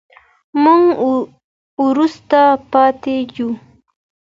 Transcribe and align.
موږ 0.63 0.83
وروسته 1.85 2.39
پاتې 2.71 3.15
يو. 3.35 3.49